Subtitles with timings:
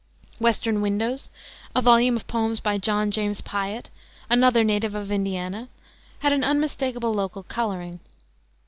[0.39, 1.29] Western Windows,
[1.75, 3.91] a volume of poems by John James Piatt,
[4.31, 5.69] another native of Indiana,
[6.21, 7.99] had an unmistakable local coloring.